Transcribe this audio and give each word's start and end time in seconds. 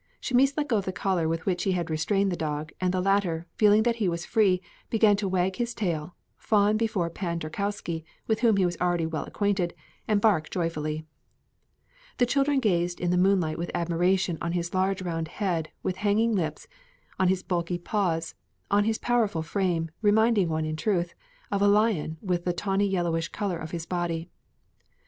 Chamis 0.19 0.57
let 0.57 0.67
go 0.67 0.77
of 0.77 0.85
the 0.85 0.91
collar 0.91 1.27
with 1.29 1.45
which 1.45 1.61
he 1.63 1.73
had 1.73 1.91
restrained 1.91 2.31
the 2.31 2.35
dog, 2.35 2.71
and 2.81 2.91
the 2.91 2.99
latter, 2.99 3.45
feeling 3.53 3.83
that 3.83 3.97
he 3.97 4.09
was 4.09 4.25
free, 4.25 4.59
began 4.89 5.15
to 5.17 5.27
wag 5.27 5.57
his 5.57 5.75
tail, 5.75 6.15
fawn 6.37 6.75
before 6.75 7.07
Pan 7.11 7.37
Tarkowski 7.39 8.03
with 8.25 8.39
whom 8.39 8.57
he 8.57 8.65
was 8.65 8.75
already 8.81 9.05
well 9.05 9.25
acquainted, 9.25 9.75
and 10.07 10.19
bark 10.19 10.49
joyfully. 10.49 11.05
The 12.17 12.25
children 12.25 12.59
gazed 12.59 12.99
in 12.99 13.11
the 13.11 13.15
moonlight 13.17 13.59
with 13.59 13.69
admiration 13.75 14.39
on 14.41 14.53
his 14.53 14.73
large 14.73 15.03
round 15.03 15.27
head 15.27 15.69
with 15.83 15.97
hanging 15.97 16.33
lips, 16.33 16.67
on 17.19 17.27
his 17.27 17.43
bulky 17.43 17.77
paws, 17.77 18.33
on 18.71 18.85
his 18.85 18.97
powerful 18.97 19.43
frame, 19.43 19.91
reminding 20.01 20.49
one, 20.49 20.65
in 20.65 20.75
truth, 20.75 21.13
of 21.51 21.61
a 21.61 21.67
lion 21.67 22.17
with 22.23 22.43
the 22.43 22.53
tawny 22.53 22.87
yellowish 22.87 23.29
color 23.29 23.59
of 23.59 23.69
his 23.69 23.85
body. 23.85 24.31